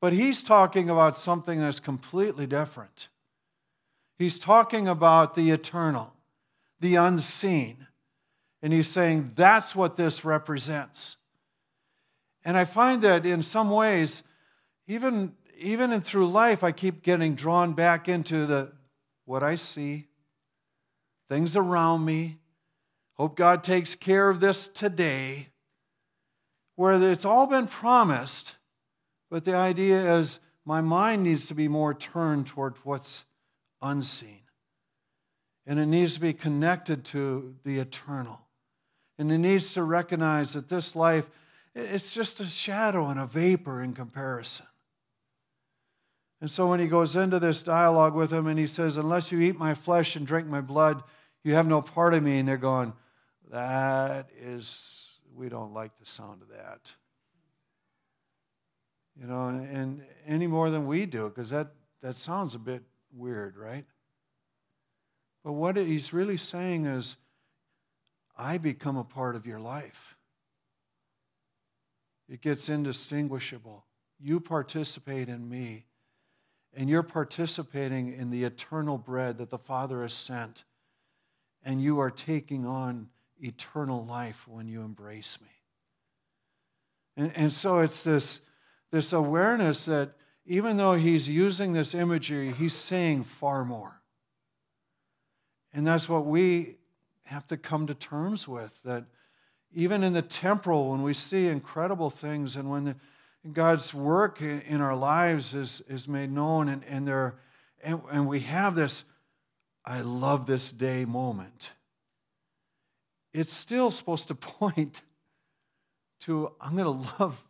But 0.00 0.12
he's 0.12 0.42
talking 0.42 0.90
about 0.90 1.16
something 1.16 1.60
that's 1.60 1.80
completely 1.80 2.46
different. 2.46 3.08
He's 4.18 4.38
talking 4.38 4.86
about 4.86 5.34
the 5.34 5.50
eternal, 5.50 6.11
the 6.82 6.96
unseen. 6.96 7.86
And 8.60 8.72
he's 8.72 8.88
saying 8.88 9.32
that's 9.34 9.74
what 9.74 9.96
this 9.96 10.22
represents. 10.24 11.16
And 12.44 12.56
I 12.56 12.66
find 12.66 13.00
that 13.00 13.24
in 13.24 13.42
some 13.42 13.70
ways, 13.70 14.22
even, 14.86 15.34
even 15.58 15.90
in 15.92 16.02
through 16.02 16.28
life, 16.28 16.62
I 16.62 16.72
keep 16.72 17.02
getting 17.02 17.34
drawn 17.34 17.72
back 17.72 18.06
into 18.06 18.44
the 18.44 18.72
what 19.24 19.42
I 19.42 19.54
see, 19.54 20.08
things 21.30 21.56
around 21.56 22.04
me. 22.04 22.36
Hope 23.14 23.36
God 23.36 23.64
takes 23.64 23.94
care 23.94 24.28
of 24.28 24.40
this 24.40 24.68
today, 24.68 25.48
where 26.76 27.00
it's 27.10 27.24
all 27.24 27.46
been 27.46 27.66
promised 27.66 28.56
but 29.32 29.46
the 29.46 29.56
idea 29.56 30.18
is 30.18 30.40
my 30.66 30.82
mind 30.82 31.22
needs 31.22 31.46
to 31.46 31.54
be 31.54 31.66
more 31.66 31.94
turned 31.94 32.48
toward 32.48 32.76
what's 32.84 33.24
unseen. 33.80 34.41
And 35.66 35.78
it 35.78 35.86
needs 35.86 36.14
to 36.14 36.20
be 36.20 36.32
connected 36.32 37.04
to 37.06 37.54
the 37.64 37.78
eternal. 37.78 38.40
And 39.18 39.30
it 39.30 39.38
needs 39.38 39.74
to 39.74 39.82
recognize 39.82 40.54
that 40.54 40.68
this 40.68 40.96
life, 40.96 41.30
it's 41.74 42.12
just 42.12 42.40
a 42.40 42.46
shadow 42.46 43.08
and 43.08 43.20
a 43.20 43.26
vapor 43.26 43.80
in 43.80 43.94
comparison. 43.94 44.66
And 46.40 46.50
so 46.50 46.66
when 46.66 46.80
he 46.80 46.88
goes 46.88 47.14
into 47.14 47.38
this 47.38 47.62
dialogue 47.62 48.14
with 48.14 48.32
him 48.32 48.48
and 48.48 48.58
he 48.58 48.66
says, 48.66 48.96
Unless 48.96 49.30
you 49.30 49.40
eat 49.40 49.56
my 49.56 49.74
flesh 49.74 50.16
and 50.16 50.26
drink 50.26 50.48
my 50.48 50.60
blood, 50.60 51.04
you 51.44 51.54
have 51.54 51.68
no 51.68 51.80
part 51.80 52.14
of 52.14 52.22
me. 52.22 52.40
And 52.40 52.48
they're 52.48 52.56
going, 52.56 52.92
That 53.50 54.30
is, 54.40 55.06
we 55.34 55.48
don't 55.48 55.72
like 55.72 55.96
the 55.98 56.06
sound 56.06 56.42
of 56.42 56.48
that 56.48 56.92
you 59.20 59.26
know, 59.26 59.48
and, 59.48 59.76
and 59.76 60.02
any 60.26 60.46
more 60.46 60.70
than 60.70 60.86
we 60.86 61.06
do, 61.06 61.28
because 61.28 61.50
that, 61.50 61.68
that 62.02 62.16
sounds 62.16 62.54
a 62.54 62.58
bit 62.58 62.82
weird, 63.14 63.56
right? 63.56 63.84
But 65.44 65.52
what 65.52 65.76
he's 65.76 66.12
really 66.12 66.36
saying 66.36 66.86
is, 66.86 67.16
I 68.36 68.58
become 68.58 68.96
a 68.96 69.04
part 69.04 69.36
of 69.36 69.46
your 69.46 69.60
life. 69.60 70.16
It 72.28 72.40
gets 72.40 72.68
indistinguishable. 72.68 73.84
You 74.18 74.40
participate 74.40 75.28
in 75.28 75.48
me, 75.48 75.84
and 76.74 76.88
you're 76.88 77.02
participating 77.02 78.12
in 78.12 78.30
the 78.30 78.44
eternal 78.44 78.98
bread 78.98 79.38
that 79.38 79.50
the 79.50 79.58
Father 79.58 80.02
has 80.02 80.14
sent, 80.14 80.64
and 81.64 81.82
you 81.82 81.98
are 81.98 82.10
taking 82.10 82.64
on 82.66 83.08
eternal 83.40 84.04
life 84.04 84.46
when 84.46 84.68
you 84.68 84.82
embrace 84.82 85.38
me. 85.40 85.48
And, 87.16 87.32
and 87.36 87.52
so 87.52 87.80
it's 87.80 88.02
this 88.04 88.40
this 88.92 89.12
awareness 89.12 89.86
that 89.86 90.12
even 90.44 90.76
though 90.76 90.94
he's 90.94 91.28
using 91.28 91.72
this 91.72 91.94
imagery, 91.94 92.52
he's 92.52 92.74
saying 92.74 93.24
far 93.24 93.64
more. 93.64 94.01
And 95.72 95.86
that's 95.86 96.08
what 96.08 96.26
we 96.26 96.76
have 97.24 97.46
to 97.46 97.56
come 97.56 97.86
to 97.86 97.94
terms 97.94 98.46
with 98.46 98.72
that 98.84 99.04
even 99.74 100.02
in 100.04 100.12
the 100.12 100.22
temporal, 100.22 100.90
when 100.90 101.02
we 101.02 101.14
see 101.14 101.48
incredible 101.48 102.10
things 102.10 102.56
and 102.56 102.70
when 102.70 102.94
God's 103.52 103.94
work 103.94 104.40
in 104.40 104.80
our 104.80 104.94
lives 104.94 105.54
is, 105.54 105.82
is 105.88 106.06
made 106.06 106.30
known, 106.30 106.68
and, 106.68 106.84
and, 106.84 107.08
there, 107.08 107.36
and, 107.82 108.00
and 108.10 108.28
we 108.28 108.40
have 108.40 108.74
this, 108.74 109.04
I 109.84 110.02
love 110.02 110.46
this 110.46 110.70
day 110.70 111.04
moment. 111.04 111.70
it's 113.32 113.52
still 113.52 113.90
supposed 113.90 114.28
to 114.28 114.34
point 114.34 115.02
to 116.20 116.52
I'm 116.60 116.76
going 116.76 116.84
to 116.84 117.20
love 117.20 117.42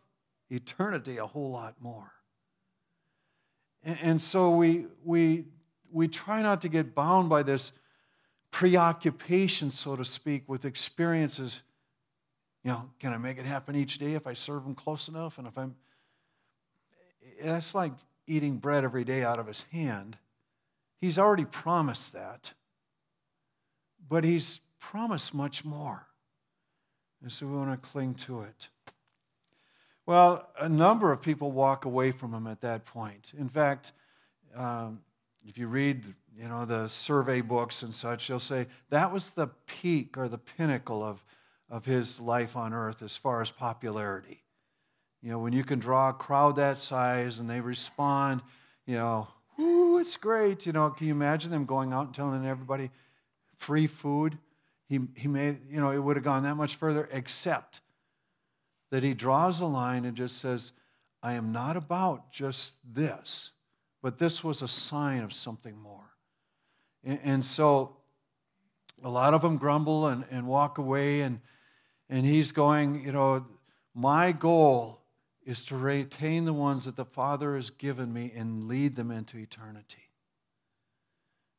eternity 0.48 1.18
a 1.18 1.26
whole 1.26 1.50
lot 1.50 1.74
more. 1.80 2.12
And, 3.82 3.98
and 4.00 4.20
so 4.20 4.50
we, 4.50 4.86
we, 5.04 5.44
we 5.90 6.08
try 6.08 6.40
not 6.40 6.62
to 6.62 6.68
get 6.68 6.94
bound 6.94 7.28
by 7.28 7.42
this 7.42 7.72
preoccupation, 8.52 9.72
so 9.72 9.96
to 9.96 10.04
speak, 10.04 10.48
with 10.48 10.64
experiences. 10.64 11.62
You 12.62 12.70
know, 12.70 12.90
can 13.00 13.12
I 13.12 13.18
make 13.18 13.38
it 13.38 13.46
happen 13.46 13.74
each 13.74 13.98
day 13.98 14.12
if 14.12 14.28
I 14.28 14.34
serve 14.34 14.64
him 14.64 14.76
close 14.76 15.08
enough? 15.08 15.38
And 15.38 15.48
if 15.48 15.58
I'm. 15.58 15.74
That's 17.42 17.74
like 17.74 17.92
eating 18.28 18.58
bread 18.58 18.84
every 18.84 19.02
day 19.02 19.24
out 19.24 19.40
of 19.40 19.48
his 19.48 19.62
hand. 19.72 20.16
He's 21.00 21.18
already 21.18 21.44
promised 21.44 22.12
that. 22.12 22.52
But 24.08 24.22
he's 24.22 24.60
promised 24.78 25.34
much 25.34 25.64
more. 25.64 26.06
And 27.22 27.32
so 27.32 27.46
we 27.46 27.56
want 27.56 27.70
to 27.70 27.88
cling 27.88 28.14
to 28.14 28.42
it. 28.42 28.68
Well, 30.06 30.48
a 30.58 30.68
number 30.68 31.12
of 31.12 31.22
people 31.22 31.52
walk 31.52 31.84
away 31.84 32.12
from 32.12 32.34
him 32.34 32.46
at 32.46 32.60
that 32.60 32.84
point. 32.84 33.32
In 33.38 33.48
fact, 33.48 33.92
um, 34.54 35.00
if 35.44 35.58
you 35.58 35.68
read 35.68 36.04
you 36.36 36.48
know, 36.48 36.64
the 36.64 36.88
survey 36.88 37.40
books 37.40 37.82
and 37.82 37.94
such, 37.94 38.28
they'll 38.28 38.40
say 38.40 38.66
that 38.90 39.12
was 39.12 39.30
the 39.30 39.48
peak 39.66 40.16
or 40.16 40.28
the 40.28 40.38
pinnacle 40.38 41.02
of, 41.02 41.24
of 41.68 41.84
his 41.84 42.18
life 42.18 42.56
on 42.56 42.72
earth 42.72 43.02
as 43.02 43.16
far 43.16 43.42
as 43.42 43.50
popularity. 43.50 44.42
You 45.22 45.30
know, 45.30 45.38
when 45.38 45.52
you 45.52 45.62
can 45.62 45.78
draw 45.78 46.08
a 46.08 46.12
crowd 46.12 46.56
that 46.56 46.78
size 46.78 47.38
and 47.38 47.48
they 47.48 47.60
respond, 47.60 48.42
you 48.86 48.96
know, 48.96 49.28
whoo, 49.56 49.98
it's 49.98 50.16
great. 50.16 50.66
You 50.66 50.72
know, 50.72 50.90
can 50.90 51.06
you 51.06 51.12
imagine 51.12 51.50
them 51.50 51.64
going 51.64 51.92
out 51.92 52.06
and 52.06 52.14
telling 52.14 52.46
everybody 52.46 52.90
free 53.56 53.86
food? 53.86 54.38
He, 54.88 55.00
he 55.14 55.28
made, 55.28 55.60
you 55.70 55.80
know, 55.80 55.92
it 55.92 55.98
would 55.98 56.16
have 56.16 56.24
gone 56.24 56.42
that 56.42 56.56
much 56.56 56.74
further, 56.74 57.08
except 57.12 57.80
that 58.90 59.02
he 59.02 59.14
draws 59.14 59.60
a 59.60 59.66
line 59.66 60.04
and 60.04 60.16
just 60.16 60.38
says, 60.38 60.72
I 61.22 61.34
am 61.34 61.52
not 61.52 61.76
about 61.76 62.32
just 62.32 62.74
this, 62.84 63.52
but 64.02 64.18
this 64.18 64.42
was 64.42 64.60
a 64.60 64.68
sign 64.68 65.22
of 65.22 65.32
something 65.32 65.78
more. 65.78 66.11
And, 67.04 67.44
so 67.44 67.96
a 69.02 69.08
lot 69.08 69.34
of 69.34 69.42
them 69.42 69.56
grumble 69.56 70.06
and, 70.06 70.24
and 70.30 70.46
walk 70.46 70.78
away, 70.78 71.22
and, 71.22 71.40
and 72.08 72.24
he's 72.24 72.52
going, 72.52 73.04
you 73.04 73.10
know, 73.10 73.44
my 73.94 74.32
goal 74.32 75.00
is 75.44 75.64
to 75.66 75.76
retain 75.76 76.44
the 76.44 76.52
ones 76.52 76.84
that 76.84 76.96
the 76.96 77.04
Father 77.04 77.56
has 77.56 77.70
given 77.70 78.12
me 78.12 78.32
and 78.34 78.68
lead 78.68 78.94
them 78.94 79.10
into 79.10 79.36
eternity. 79.36 80.08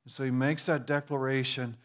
And 0.05 0.13
so 0.13 0.23
he 0.23 0.31
makes 0.31 0.65
that 0.67 0.87
declaration, 0.87 1.77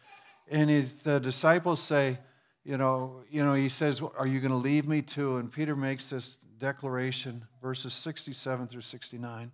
and 0.49 0.69
he, 0.69 0.81
the 1.03 1.19
disciples 1.19 1.81
say, 1.81 2.19
you 2.63 2.77
know, 2.77 3.23
you 3.29 3.43
know, 3.43 3.53
he 3.53 3.69
says, 3.69 4.01
Are 4.17 4.27
you 4.27 4.39
going 4.39 4.51
to 4.51 4.57
leave 4.57 4.87
me 4.87 5.01
too? 5.01 5.37
And 5.37 5.51
Peter 5.51 5.75
makes 5.75 6.09
this 6.09 6.37
declaration, 6.57 7.45
verses 7.61 7.93
67 7.93 8.67
through 8.67 8.81
69. 8.81 9.51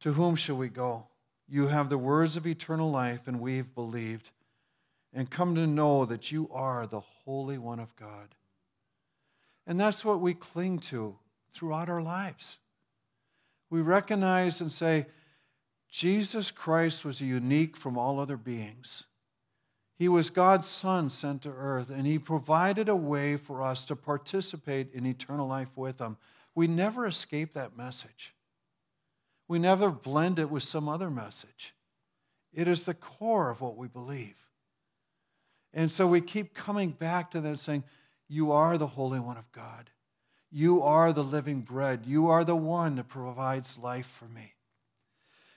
To 0.00 0.12
whom 0.12 0.36
shall 0.36 0.56
we 0.56 0.68
go? 0.68 1.06
You 1.48 1.68
have 1.68 1.88
the 1.88 1.98
words 1.98 2.36
of 2.36 2.46
eternal 2.46 2.90
life, 2.90 3.26
and 3.26 3.40
we've 3.40 3.74
believed, 3.74 4.30
and 5.12 5.30
come 5.30 5.54
to 5.54 5.66
know 5.66 6.04
that 6.04 6.32
you 6.32 6.48
are 6.52 6.86
the 6.86 7.00
Holy 7.00 7.58
One 7.58 7.80
of 7.80 7.94
God. 7.96 8.34
And 9.66 9.78
that's 9.78 10.04
what 10.04 10.20
we 10.20 10.34
cling 10.34 10.78
to 10.80 11.16
throughout 11.52 11.88
our 11.88 12.02
lives. 12.02 12.58
We 13.70 13.80
recognize 13.80 14.60
and 14.60 14.72
say, 14.72 15.06
Jesus 15.88 16.50
Christ 16.50 17.04
was 17.04 17.20
unique 17.20 17.76
from 17.76 17.96
all 17.96 18.18
other 18.18 18.36
beings. 18.36 19.04
He 19.96 20.08
was 20.08 20.28
God's 20.28 20.66
Son 20.66 21.08
sent 21.08 21.42
to 21.42 21.50
earth, 21.50 21.88
and 21.88 22.06
He 22.06 22.18
provided 22.18 22.88
a 22.88 22.96
way 22.96 23.36
for 23.36 23.62
us 23.62 23.84
to 23.86 23.96
participate 23.96 24.92
in 24.92 25.06
eternal 25.06 25.46
life 25.46 25.76
with 25.76 26.00
Him. 26.00 26.16
We 26.54 26.66
never 26.66 27.06
escape 27.06 27.52
that 27.54 27.76
message. 27.76 28.33
We 29.48 29.58
never 29.58 29.90
blend 29.90 30.38
it 30.38 30.50
with 30.50 30.62
some 30.62 30.88
other 30.88 31.10
message. 31.10 31.74
It 32.52 32.68
is 32.68 32.84
the 32.84 32.94
core 32.94 33.50
of 33.50 33.60
what 33.60 33.76
we 33.76 33.88
believe. 33.88 34.36
And 35.72 35.90
so 35.90 36.06
we 36.06 36.20
keep 36.20 36.54
coming 36.54 36.90
back 36.90 37.32
to 37.32 37.40
that 37.40 37.58
saying, 37.58 37.84
You 38.28 38.52
are 38.52 38.78
the 38.78 38.86
Holy 38.86 39.20
One 39.20 39.36
of 39.36 39.50
God. 39.52 39.90
You 40.50 40.82
are 40.82 41.12
the 41.12 41.24
living 41.24 41.62
bread. 41.62 42.04
You 42.06 42.28
are 42.28 42.44
the 42.44 42.54
one 42.54 42.94
that 42.96 43.08
provides 43.08 43.76
life 43.76 44.06
for 44.06 44.26
me. 44.26 44.54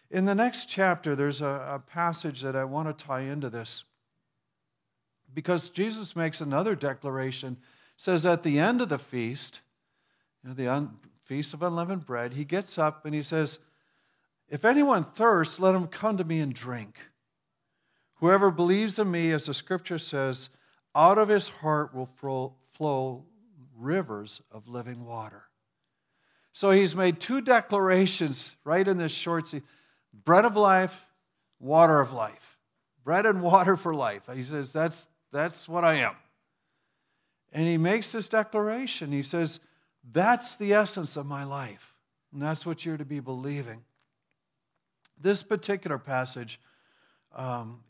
In 0.09 0.25
the 0.25 0.33
next 0.33 0.65
chapter, 0.65 1.15
there's 1.15 1.41
a, 1.41 1.67
a 1.69 1.79
passage 1.79 2.41
that 2.41 2.55
I 2.55 2.63
want 2.63 2.87
to 2.97 3.05
tie 3.05 3.21
into 3.21 3.49
this 3.49 3.83
because 5.33 5.69
Jesus 5.69 6.15
makes 6.15 6.41
another 6.41 6.75
declaration. 6.75 7.57
Says 7.95 8.25
at 8.25 8.43
the 8.43 8.57
end 8.57 8.81
of 8.81 8.89
the 8.89 8.97
feast, 8.97 9.61
you 10.43 10.49
know, 10.49 10.55
the 10.55 10.67
un- 10.67 10.97
feast 11.25 11.53
of 11.53 11.61
unleavened 11.61 12.05
bread, 12.05 12.33
he 12.33 12.43
gets 12.43 12.77
up 12.77 13.05
and 13.05 13.13
he 13.13 13.21
says, 13.21 13.59
If 14.49 14.65
anyone 14.65 15.03
thirsts, 15.03 15.59
let 15.59 15.75
him 15.75 15.87
come 15.87 16.17
to 16.17 16.23
me 16.23 16.39
and 16.39 16.53
drink. 16.53 16.97
Whoever 18.15 18.49
believes 18.49 18.97
in 18.97 19.11
me, 19.11 19.31
as 19.31 19.45
the 19.45 19.53
scripture 19.53 19.99
says, 19.99 20.49
out 20.95 21.17
of 21.17 21.29
his 21.29 21.47
heart 21.49 21.93
will 21.93 22.09
flow, 22.73 23.25
rivers 23.77 24.41
of 24.51 24.67
living 24.67 25.05
water. 25.05 25.43
So 26.53 26.71
he's 26.71 26.95
made 26.95 27.19
two 27.19 27.41
declarations 27.41 28.55
right 28.63 28.87
in 28.87 28.97
this 28.97 29.11
short 29.11 29.47
scene 29.47 29.63
bread 30.25 30.45
of 30.45 30.55
life, 30.55 31.05
water 31.59 31.99
of 31.99 32.13
life. 32.13 32.57
Bread 33.03 33.25
and 33.25 33.41
water 33.43 33.77
for 33.77 33.93
life. 33.93 34.23
He 34.33 34.43
says 34.43 34.73
that's 34.73 35.07
that's 35.31 35.69
what 35.69 35.83
I 35.83 35.95
am. 35.95 36.15
And 37.53 37.65
he 37.65 37.77
makes 37.77 38.11
this 38.11 38.29
declaration. 38.29 39.11
He 39.11 39.23
says, 39.23 39.59
That's 40.11 40.55
the 40.55 40.73
essence 40.73 41.15
of 41.15 41.25
my 41.25 41.43
life. 41.43 41.93
And 42.33 42.41
that's 42.41 42.65
what 42.65 42.85
you're 42.85 42.97
to 42.97 43.05
be 43.05 43.19
believing. 43.19 43.83
This 45.19 45.43
particular 45.43 45.97
passage, 45.97 46.59
um, 47.35 47.83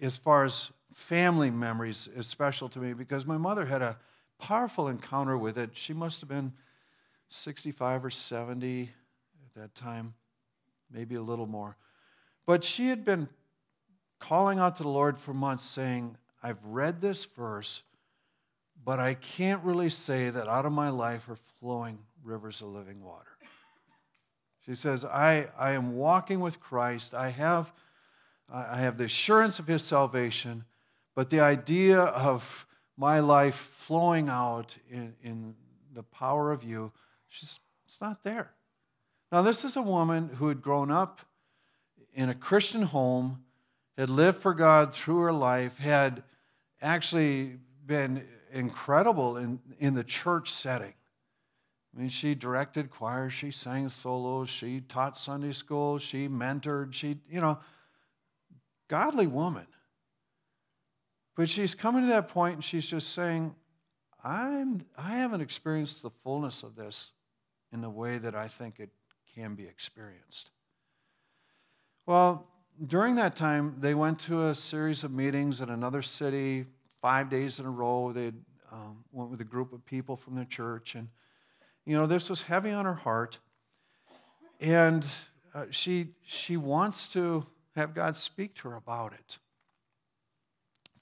as 0.00 0.16
far 0.16 0.44
as 0.44 0.70
family 0.92 1.50
memories, 1.50 2.08
is 2.14 2.26
special 2.26 2.68
to 2.70 2.78
me 2.78 2.92
because 2.92 3.26
my 3.26 3.36
mother 3.36 3.66
had 3.66 3.82
a 3.82 3.98
powerful 4.38 4.88
encounter 4.88 5.36
with 5.36 5.58
it. 5.58 5.70
She 5.74 5.92
must 5.92 6.20
have 6.20 6.28
been 6.28 6.52
65 7.28 8.04
or 8.04 8.10
70 8.10 8.82
at 8.82 9.60
that 9.60 9.74
time, 9.74 10.14
maybe 10.90 11.14
a 11.14 11.22
little 11.22 11.46
more. 11.46 11.76
But 12.46 12.64
she 12.64 12.88
had 12.88 13.04
been 13.04 13.28
calling 14.18 14.58
out 14.58 14.76
to 14.76 14.82
the 14.82 14.88
Lord 14.88 15.18
for 15.18 15.34
months, 15.34 15.64
saying, 15.64 16.16
I've 16.42 16.64
read 16.64 17.00
this 17.00 17.24
verse, 17.24 17.82
but 18.84 18.98
I 18.98 19.14
can't 19.14 19.62
really 19.62 19.90
say 19.90 20.30
that 20.30 20.48
out 20.48 20.66
of 20.66 20.72
my 20.72 20.88
life 20.88 21.28
are 21.28 21.38
flowing 21.58 21.98
rivers 22.22 22.60
of 22.60 22.68
living 22.68 23.02
water. 23.02 23.29
She 24.70 24.76
says, 24.76 25.04
I, 25.04 25.48
I 25.58 25.72
am 25.72 25.96
walking 25.96 26.38
with 26.38 26.60
Christ. 26.60 27.12
I 27.12 27.30
have, 27.30 27.72
I 28.48 28.76
have 28.76 28.98
the 28.98 29.04
assurance 29.06 29.58
of 29.58 29.66
his 29.66 29.82
salvation, 29.82 30.64
but 31.16 31.28
the 31.28 31.40
idea 31.40 31.98
of 31.98 32.68
my 32.96 33.18
life 33.18 33.56
flowing 33.56 34.28
out 34.28 34.76
in, 34.88 35.16
in 35.24 35.56
the 35.92 36.04
power 36.04 36.52
of 36.52 36.62
you, 36.62 36.92
she's, 37.26 37.58
it's 37.84 38.00
not 38.00 38.22
there. 38.22 38.52
Now, 39.32 39.42
this 39.42 39.64
is 39.64 39.74
a 39.74 39.82
woman 39.82 40.30
who 40.36 40.46
had 40.46 40.62
grown 40.62 40.92
up 40.92 41.20
in 42.14 42.28
a 42.28 42.34
Christian 42.34 42.82
home, 42.82 43.42
had 43.98 44.08
lived 44.08 44.38
for 44.38 44.54
God 44.54 44.94
through 44.94 45.18
her 45.18 45.32
life, 45.32 45.78
had 45.78 46.22
actually 46.80 47.56
been 47.84 48.24
incredible 48.52 49.36
in, 49.36 49.58
in 49.80 49.94
the 49.94 50.04
church 50.04 50.48
setting. 50.48 50.94
I 51.94 52.00
mean, 52.00 52.08
she 52.08 52.34
directed 52.34 52.90
choir, 52.90 53.30
she 53.30 53.50
sang 53.50 53.88
solos, 53.88 54.48
she 54.48 54.80
taught 54.80 55.18
Sunday 55.18 55.52
school, 55.52 55.98
she 55.98 56.28
mentored, 56.28 56.92
she, 56.92 57.18
you 57.28 57.40
know, 57.40 57.58
godly 58.88 59.26
woman. 59.26 59.66
But 61.36 61.48
she's 61.48 61.74
coming 61.74 62.02
to 62.02 62.08
that 62.08 62.28
point 62.28 62.56
and 62.56 62.64
she's 62.64 62.86
just 62.86 63.12
saying, 63.12 63.54
I'm, 64.22 64.84
I 64.96 65.16
haven't 65.16 65.40
experienced 65.40 66.02
the 66.02 66.10
fullness 66.22 66.62
of 66.62 66.76
this 66.76 67.12
in 67.72 67.80
the 67.80 67.90
way 67.90 68.18
that 68.18 68.34
I 68.34 68.46
think 68.46 68.78
it 68.78 68.90
can 69.34 69.54
be 69.54 69.64
experienced. 69.64 70.50
Well, 72.06 72.46
during 72.86 73.16
that 73.16 73.36
time, 73.36 73.76
they 73.80 73.94
went 73.94 74.18
to 74.20 74.48
a 74.48 74.54
series 74.54 75.04
of 75.04 75.12
meetings 75.12 75.60
in 75.60 75.70
another 75.70 76.02
city, 76.02 76.66
five 77.00 77.30
days 77.30 77.58
in 77.60 77.66
a 77.66 77.70
row. 77.70 78.12
They 78.12 78.32
um, 78.72 79.04
went 79.12 79.30
with 79.30 79.40
a 79.40 79.44
group 79.44 79.72
of 79.72 79.84
people 79.84 80.16
from 80.16 80.34
the 80.34 80.44
church, 80.44 80.94
and 80.94 81.08
you 81.84 81.96
know 81.96 82.06
this 82.06 82.30
was 82.30 82.42
heavy 82.42 82.70
on 82.70 82.84
her 82.84 82.94
heart. 82.94 83.38
And 84.60 85.04
uh, 85.54 85.66
she 85.70 86.08
she 86.24 86.56
wants 86.56 87.08
to 87.10 87.46
have 87.76 87.94
God 87.94 88.16
speak 88.16 88.54
to 88.56 88.68
her 88.68 88.76
about 88.76 89.12
it. 89.12 89.38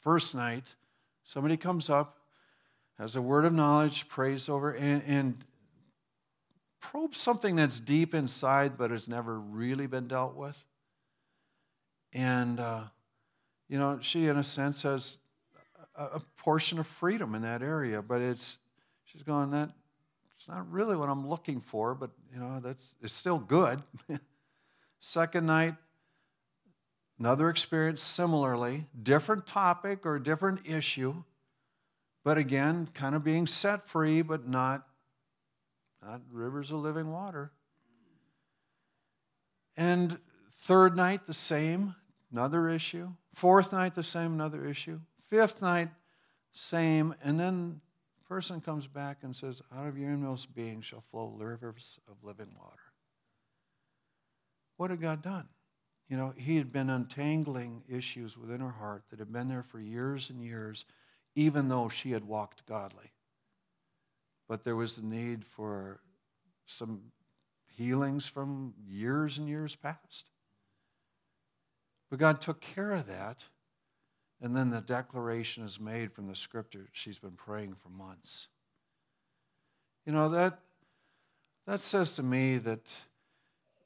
First 0.01 0.35
night, 0.35 0.65
somebody 1.25 1.57
comes 1.57 1.91
up, 1.91 2.19
has 2.99 3.17
a 3.17 3.23
word 3.23 3.45
of 3.45 3.53
knowledge, 3.53 4.09
prays 4.09 4.49
over, 4.49 4.71
and, 4.71 5.03
and 5.07 5.45
probes 6.81 7.19
something 7.19 7.57
that's 7.57 7.81
deep 7.81 8.15
inside 8.15 8.79
but 8.79 8.91
has 8.91 9.09
never 9.09 9.39
really 9.39 9.87
been 9.87 10.07
dealt 10.07 10.37
with. 10.37 10.65
And, 12.13 12.61
uh, 12.61 12.85
you 13.69 13.79
know, 13.79 13.99
she, 14.01 14.29
in 14.29 14.39
a 14.39 14.45
sense, 14.45 14.83
has 14.83 15.19
a, 15.97 16.05
a 16.05 16.21
portion 16.37 16.79
of 16.79 16.87
freedom 16.87 17.35
in 17.35 17.43
that 17.43 17.61
area, 17.61 18.01
but 18.01 18.23
it's, 18.23 18.59
she's 19.05 19.23
going, 19.23 19.51
that, 19.51 19.71
not 20.49 20.71
really 20.73 20.97
what 20.97 21.09
I'm 21.09 21.29
looking 21.29 21.61
for, 21.61 21.95
but, 21.95 22.11
you 22.33 22.41
know, 22.41 22.59
that's, 22.61 22.95
it's 23.03 23.15
still 23.15 23.39
good. 23.39 23.83
Second 25.01 25.47
night, 25.47 25.75
another 27.19 27.51
experience 27.51 28.03
similarly, 28.03 28.87
different 29.01 29.47
topic 29.47 30.07
or 30.07 30.19
different 30.19 30.61
issue, 30.65 31.23
but 32.25 32.39
again, 32.39 32.89
kind 32.95 33.15
of 33.15 33.23
being 33.23 33.47
set 33.47 33.87
free, 33.87 34.23
but 34.23 34.49
not, 34.49 34.87
not 36.03 36.23
rivers 36.33 36.71
of 36.71 36.81
living 36.81 37.11
water. 37.11 37.53
And 39.77 40.19
third 40.53 40.97
night, 40.97 41.27
the 41.27 41.35
same, 41.35 41.95
another 42.33 42.69
issue. 42.69 43.11
Fourth 43.35 43.73
night, 43.73 43.95
the 43.95 44.03
same, 44.03 44.33
another 44.33 44.67
issue. 44.67 45.01
Fifth 45.31 45.63
night, 45.63 45.91
same. 46.53 47.15
And 47.23 47.39
then 47.39 47.81
the 47.85 47.88
person 48.29 48.61
comes 48.61 48.87
back 48.87 49.19
and 49.23 49.35
says, 49.35 49.63
Out 49.75 49.87
of 49.87 49.99
your 49.99 50.11
inmost 50.11 50.55
being 50.55 50.81
shall 50.81 51.03
flow 51.11 51.33
rivers 51.37 51.99
of 52.09 52.23
living 52.23 52.51
water. 52.59 52.79
What 54.77 54.91
had 54.91 55.01
God 55.01 55.23
done? 55.23 55.49
You 56.09 56.17
know, 56.17 56.35
He 56.37 56.57
had 56.57 56.73
been 56.73 56.91
untangling 56.91 57.83
issues 57.89 58.37
within 58.37 58.61
her 58.61 58.71
heart 58.71 59.05
that 59.11 59.19
had 59.19 59.33
been 59.33 59.49
there 59.49 59.63
for 59.63 59.81
years 59.81 60.31
and 60.31 60.43
years, 60.43 60.85
even 61.35 61.69
though 61.69 61.89
she 61.89 62.13
had 62.13 62.25
walked 62.25 62.67
godly. 62.67 63.13
But 64.49 64.65
there 64.65 64.77
was 64.77 64.97
the 64.97 65.03
need 65.03 65.45
for 65.45 66.01
some 66.67 67.01
healings 67.77 68.27
from 68.27 68.75
years 68.87 69.39
and 69.39 69.49
years 69.49 69.77
past. 69.77 70.31
But 72.11 72.19
God 72.19 72.41
took 72.41 72.61
care 72.61 72.93
of 72.93 73.07
that. 73.07 73.45
And 74.41 74.57
then 74.57 74.71
the 74.71 74.81
declaration 74.81 75.65
is 75.65 75.81
made 75.81 76.13
from 76.13 76.29
the 76.29 76.37
scripture 76.37 76.89
she's 76.93 77.19
been 77.19 77.33
praying 77.33 77.75
for 77.75 77.89
months. 77.89 78.49
You 80.07 80.13
know, 80.13 80.29
that, 80.31 80.61
that 81.67 81.81
says 81.81 82.15
to 82.15 82.23
me 82.23 82.59
that, 82.59 82.81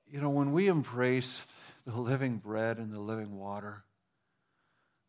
you 0.06 0.20
know, 0.20 0.30
when 0.30 0.52
we 0.52 0.68
embrace 0.68 1.46
the 1.86 1.96
living 1.96 2.36
bread 2.36 2.78
and 2.78 2.92
the 2.92 3.00
living 3.00 3.38
water, 3.38 3.82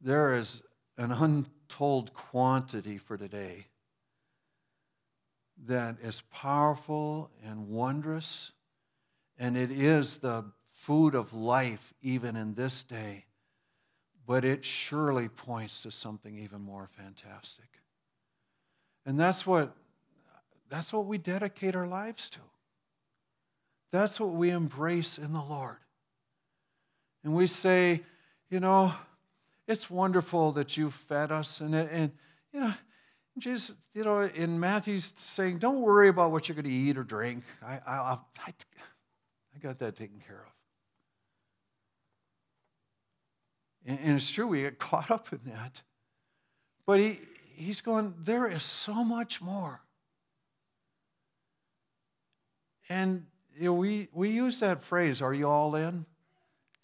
there 0.01 0.33
is 0.35 0.62
an 0.97 1.12
untold 1.12 2.13
quantity 2.13 2.97
for 2.97 3.17
today 3.17 3.67
that 5.65 5.97
is 6.01 6.21
powerful 6.31 7.29
and 7.45 7.67
wondrous, 7.69 8.51
and 9.38 9.57
it 9.57 9.71
is 9.71 10.19
the 10.19 10.45
food 10.71 11.15
of 11.15 11.33
life 11.33 11.93
even 12.01 12.35
in 12.35 12.55
this 12.55 12.83
day, 12.83 13.25
but 14.25 14.46
it 14.46 14.63
surely 14.63 15.27
points 15.27 15.82
to 15.84 15.92
something 15.92 16.38
even 16.38 16.62
more 16.62 16.89
fantastic. 16.98 17.68
And 19.06 19.20
that's 19.20 19.46
what, 19.46 19.75
that's 20.70 20.94
what 20.94 21.06
we 21.06 21.18
dedicate 21.18 21.75
our 21.75 21.88
lives 21.88 22.30
to. 22.32 22.39
That's 23.92 24.20
what 24.20 24.32
we 24.32 24.50
embrace 24.50 25.18
in 25.18 25.34
the 25.34 25.42
Lord. 25.42 25.77
And 27.24 27.36
we 27.36 27.48
say, 27.48 28.01
you 28.50 28.60
know, 28.60 28.94
it's 29.68 29.89
wonderful 29.89 30.51
that 30.53 30.77
you 30.77 30.89
fed 30.89 31.32
us. 31.32 31.62
And, 31.62 31.75
and 31.75 32.12
you 32.51 32.62
know, 32.62 32.74
Jesus, 33.38 33.75
you 33.94 34.03
know, 34.03 34.22
in 34.22 34.60
Matthew's 34.60 35.13
saying, 35.18 35.58
don't 35.58 35.82
worry 35.82 36.08
about 36.08 36.32
what 36.32 36.48
you're 36.48 36.56
going 36.56 36.65
to 36.65 36.72
eat 36.72 36.98
or 36.98 37.03
drink. 37.03 37.44
I, 37.65 37.80
I, 37.86 37.98
I, 37.98 38.18
I 38.48 39.60
got 39.62 39.80
that 39.80 39.96
taken 39.96 40.20
care 40.25 40.44
of. 40.46 40.62
And, 43.85 44.15
it's 44.15 44.29
true, 44.29 44.47
we 44.47 44.61
get 44.61 44.79
caught 44.79 45.11
up 45.11 45.31
in 45.31 45.39
that. 45.45 45.81
But 46.85 46.99
he, 46.99 47.19
he's 47.55 47.81
going, 47.81 48.13
there 48.24 48.48
is 48.48 48.63
so 48.63 49.03
much 49.03 49.41
more. 49.41 49.81
And 52.89 53.25
you 53.57 53.65
know, 53.65 53.74
we, 53.74 54.07
we 54.13 54.29
use 54.29 54.59
that 54.59 54.81
phrase, 54.81 55.22
are 55.22 55.33
you 55.33 55.48
all 55.48 55.75
in? 55.75 56.05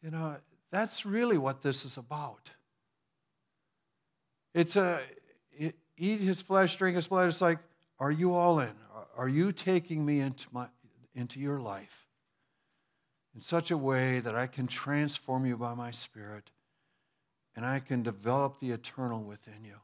You 0.03 0.11
know, 0.11 0.35
that's 0.71 1.05
really 1.05 1.37
what 1.37 1.61
this 1.61 1.83
is 1.85 1.97
about. 1.97 2.51
It's 4.53 4.75
a 4.75 5.01
eat 5.97 6.21
his 6.21 6.41
flesh, 6.41 6.75
drink 6.77 6.95
his 6.95 7.07
blood. 7.07 7.27
It's 7.27 7.41
like, 7.41 7.59
are 7.99 8.11
you 8.11 8.33
all 8.33 8.59
in? 8.59 8.71
Are 9.17 9.27
you 9.27 9.51
taking 9.51 10.05
me 10.05 10.21
into 10.21 10.47
my 10.51 10.67
into 11.13 11.39
your 11.39 11.59
life 11.59 12.07
in 13.35 13.41
such 13.41 13.71
a 13.71 13.77
way 13.77 14.19
that 14.19 14.35
I 14.35 14.47
can 14.47 14.67
transform 14.67 15.45
you 15.45 15.57
by 15.57 15.73
my 15.73 15.91
spirit 15.91 16.49
and 17.55 17.65
I 17.65 17.79
can 17.79 18.03
develop 18.03 18.59
the 18.59 18.71
eternal 18.71 19.23
within 19.23 19.65
you. 19.65 19.75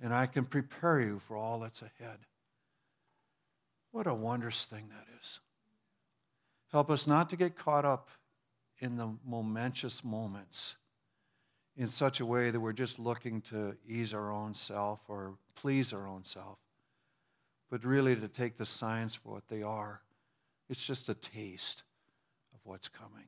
And 0.00 0.14
I 0.14 0.26
can 0.26 0.44
prepare 0.44 1.00
you 1.00 1.18
for 1.18 1.36
all 1.36 1.60
that's 1.60 1.82
ahead. 1.82 2.18
What 3.92 4.06
a 4.06 4.14
wondrous 4.14 4.64
thing 4.64 4.88
that 4.88 5.06
is. 5.20 5.40
Help 6.72 6.90
us 6.90 7.06
not 7.06 7.28
to 7.30 7.36
get 7.36 7.56
caught 7.56 7.84
up 7.84 8.08
in 8.78 8.96
the 8.96 9.16
momentous 9.26 10.02
moments 10.02 10.76
in 11.76 11.88
such 11.88 12.20
a 12.20 12.26
way 12.26 12.50
that 12.50 12.60
we're 12.60 12.72
just 12.72 12.98
looking 12.98 13.40
to 13.40 13.76
ease 13.86 14.14
our 14.14 14.30
own 14.30 14.54
self 14.54 15.04
or 15.08 15.34
please 15.54 15.92
our 15.92 16.06
own 16.06 16.24
self, 16.24 16.58
but 17.70 17.84
really 17.84 18.16
to 18.16 18.28
take 18.28 18.56
the 18.56 18.66
signs 18.66 19.14
for 19.14 19.30
what 19.32 19.48
they 19.48 19.62
are. 19.62 20.00
It's 20.68 20.84
just 20.84 21.08
a 21.08 21.14
taste 21.14 21.82
of 22.54 22.60
what's 22.64 22.88
coming. 22.88 23.26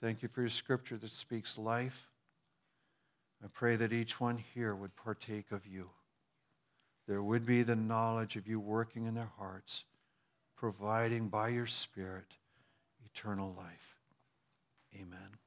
Thank 0.00 0.22
you 0.22 0.28
for 0.28 0.40
your 0.40 0.50
scripture 0.50 0.96
that 0.96 1.10
speaks 1.10 1.58
life. 1.58 2.08
I 3.44 3.48
pray 3.52 3.76
that 3.76 3.92
each 3.92 4.20
one 4.20 4.38
here 4.54 4.74
would 4.74 4.96
partake 4.96 5.52
of 5.52 5.66
you. 5.66 5.90
There 7.06 7.22
would 7.22 7.44
be 7.44 7.62
the 7.62 7.76
knowledge 7.76 8.36
of 8.36 8.46
you 8.46 8.60
working 8.60 9.06
in 9.06 9.14
their 9.14 9.32
hearts, 9.38 9.84
providing 10.56 11.28
by 11.28 11.48
your 11.48 11.66
Spirit 11.66 12.36
eternal 13.04 13.54
life. 13.56 13.96
Amen. 14.94 15.39